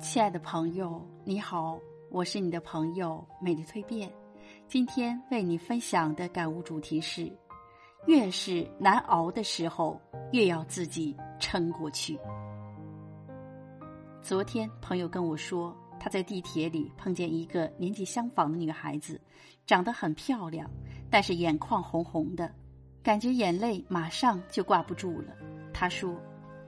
[0.00, 1.78] 亲爱的朋友，你好，
[2.10, 4.10] 我是你的朋友美丽蜕变。
[4.66, 7.30] 今天为你分享的感悟主题是：
[8.06, 10.00] 越是难熬的时候，
[10.32, 12.18] 越要自己撑过去。
[14.22, 19.20] 昨天朋友跟我说，他在地铁里碰见一个年纪相仿的女孩子，
[19.66, 20.68] 长得很漂亮，
[21.10, 22.50] 但是眼眶红红的，
[23.02, 25.36] 感觉眼泪马上就挂不住了。
[25.74, 26.16] 他说：“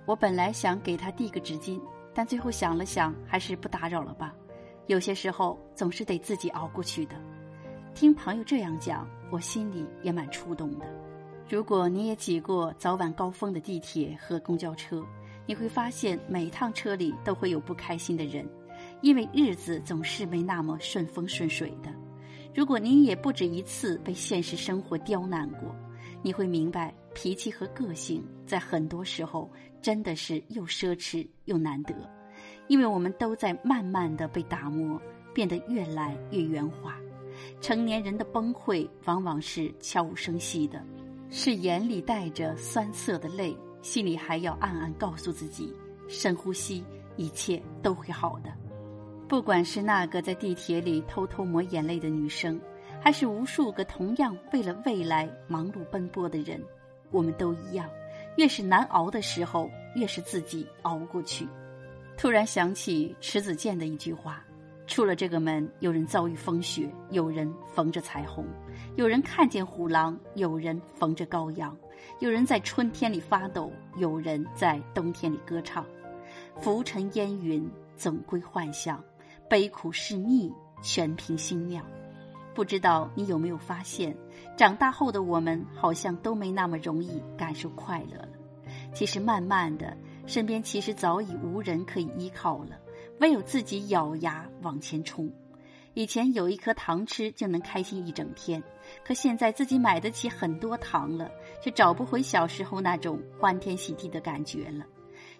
[0.04, 1.80] 我本来想给她递个纸巾。”
[2.14, 4.34] 但最后想了想，还是不打扰了吧。
[4.86, 7.14] 有些时候总是得自己熬过去的。
[7.94, 10.86] 听朋友这样讲，我心里也蛮触动的。
[11.48, 15.04] 如果你也挤过早晚高峰的地铁和公交车，
[15.46, 18.48] 你会发现每趟车里都会有不开心的人，
[19.02, 21.92] 因为日子总是没那么顺风顺水的。
[22.54, 25.74] 如果您也不止一次被现实生活刁难过，
[26.22, 31.94] 你会明白，脾气和个性在很多时候真的是又奢侈又难得，
[32.68, 35.00] 因为我们都在慢慢的被打磨，
[35.34, 36.96] 变得越来越圆滑。
[37.60, 40.84] 成年人的崩溃往往是悄无声息的，
[41.30, 45.72] 是眼里带着酸涩的泪，心里还要暗暗告诉自己：
[46.08, 46.84] 深呼吸，
[47.16, 48.52] 一切都会好的。
[49.28, 52.60] 不管是那个在地铁里偷偷抹眼泪的女生。
[53.04, 56.62] 还是无数个同样为了未来忙碌奔波的人，
[57.12, 57.88] 我们都一样。
[58.36, 61.46] 越是难熬的时候，越是自己熬过去。
[62.16, 64.42] 突然想起迟子建的一句话
[64.88, 68.46] ：“出了这个门，有人遭遇风雪，有人逢着彩虹，
[68.96, 71.76] 有人看见虎狼，有人逢着羔羊，
[72.20, 75.84] 有人在春天里发抖，有人在冬天里歌唱。
[76.58, 78.96] 浮尘烟云，总归幻想；
[79.48, 80.50] 悲苦是逆，
[80.82, 81.84] 全凭心妙。”
[82.54, 84.16] 不知道你有没有发现，
[84.56, 88.28] 长大后的我们好像都没那么容易感受快乐了。
[88.94, 92.78] 其实慢慢的，身边其实早已无人可以依靠了，
[93.20, 95.30] 唯有自己咬牙往前冲。
[95.94, 98.62] 以前有一颗糖吃就能开心一整天，
[99.04, 101.30] 可现在自己买得起很多糖了，
[101.62, 104.86] 却找不回小时候那种欢天喜地的感觉了。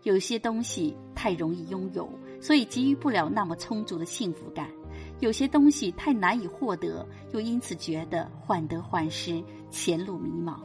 [0.03, 2.07] 有些东西太容易拥有，
[2.41, 4.69] 所以给予不了那么充足的幸福感。
[5.23, 9.41] 有些东西太难以获得，又因此觉得患得患失，
[9.71, 10.57] 前路迷茫。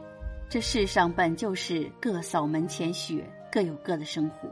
[0.48, 4.48] 这世上本就是各扫门前雪，各有各的生活。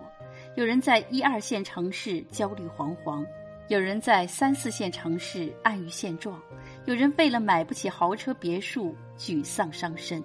[0.54, 3.26] 有人在一二线城市焦虑惶惶，
[3.66, 6.40] 有人在三四线城市安于现状，
[6.84, 10.22] 有人为了买不起豪车别墅沮丧伤身，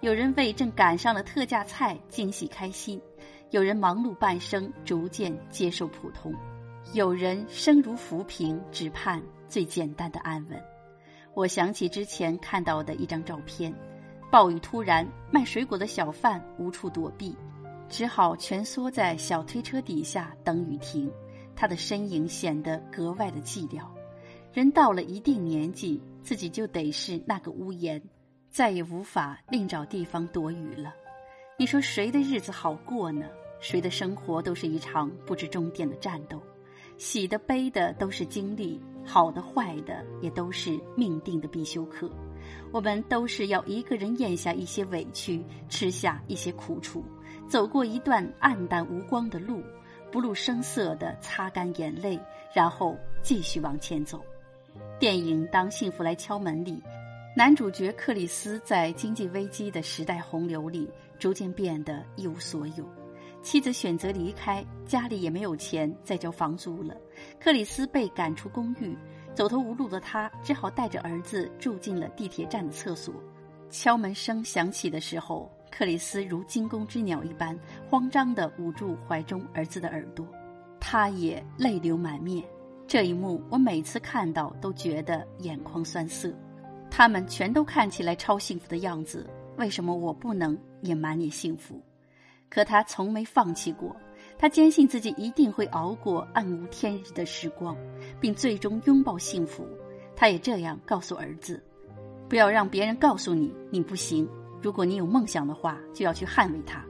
[0.00, 2.98] 有人为正赶上了特价菜惊喜开心，
[3.50, 6.34] 有人忙碌半生，逐渐接受普通。
[6.92, 10.62] 有人生如浮萍，只盼最简单的安稳。
[11.32, 13.72] 我想起之前看到的一张照片：
[14.30, 17.34] 暴雨突然，卖水果的小贩无处躲避，
[17.88, 21.10] 只好蜷缩在小推车底下等雨停。
[21.56, 23.84] 他的身影显得格外的寂寥。
[24.52, 28.02] 人到了一定年纪，自己就得是那个屋檐，
[28.50, 30.92] 再也无法另找地方躲雨了。
[31.58, 33.26] 你说谁的日子好过呢？
[33.60, 36.42] 谁的生活都是一场不知终点的战斗。
[36.98, 42.10] 喜的悲的都是经历，好的坏的也都是命定的必修课。
[42.72, 47.04] 我们都是要一个人咽下一些委屈，吃下一些苦楚，
[47.48, 49.62] 走过一段暗淡无光的路，
[50.10, 52.18] 不露声色的擦干眼泪，
[52.52, 54.20] 然后继续往前走。
[54.98, 56.82] 电影《当幸福来敲门》里，
[57.36, 60.88] 男主角克里斯在经济危机的时代洪流里，
[61.18, 62.84] 逐渐变得一无所有。
[63.42, 66.96] 妻子选择离开，家里也没有钱再交房租了。
[67.40, 68.96] 克里斯被赶出公寓，
[69.34, 73.12] 走投无路的他只好带着儿子住进了地铁站的厕所。
[73.68, 77.58] 敲门声响起的时候，克里斯如惊弓之鸟一般，
[77.90, 80.26] 慌张地捂住怀中儿子的耳朵，
[80.78, 82.44] 他也泪流满面。
[82.86, 86.32] 这一幕我每次看到都觉得眼眶酸涩。
[86.90, 91.82] 他们全都看起来超幸福的样子，为什么我不能也满脸幸福？
[92.52, 93.96] 可他从没放弃过，
[94.36, 97.74] 他坚信自己一定会熬过暗无天日的时光，
[98.20, 99.66] 并最终拥抱幸福。
[100.14, 101.62] 他也这样告诉儿子
[102.28, 104.28] ：“不要让别人告诉你你不行。
[104.60, 106.84] 如果你有梦想的话，就要去捍卫它。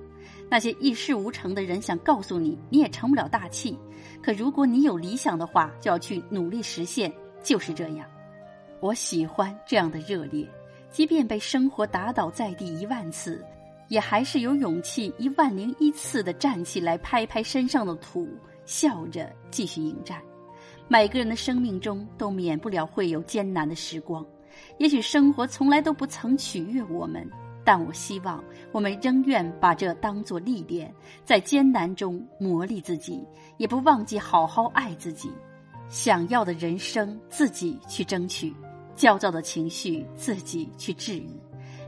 [0.50, 3.78] 那些一事无成的人想告诉你你也成不了大器。
[4.20, 7.12] 可如果你有理想的话，就要去努力实现。
[7.40, 8.04] 就是这样。
[8.80, 10.44] 我喜欢这样的热烈，
[10.90, 13.40] 即便被生活打倒在地一万次。”
[13.88, 18.29] 也还是有勇气一万零一次的站起来，拍拍身上的土，
[18.64, 20.20] 笑着继续迎战。
[20.88, 24.26] 每个人的生命中都免不了会有艰难的时光，
[24.79, 27.26] 也许生活从来都不曾取悦我们，
[27.64, 28.43] 但我希望
[28.73, 30.93] 我们仍愿把这当作历练，
[31.25, 33.23] 在艰难中磨砺自己，
[33.56, 35.31] 也不忘记好好爱自己。
[35.88, 38.52] 想要的人生自己去争取，
[38.96, 41.29] 焦躁的情绪自己去治愈。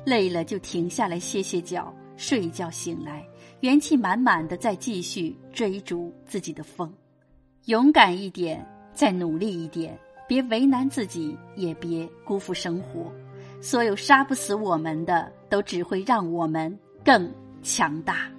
[0.05, 3.27] 累了就停下来歇歇脚，睡一觉醒来，
[3.61, 6.93] 元气满满的再继续追逐自己的风。
[7.65, 9.99] 勇敢一点，再努力一点，
[10.29, 13.11] 别为难自己，也别辜负生活。
[13.61, 18.31] 所有杀不死我们的，都只会让我们更强大。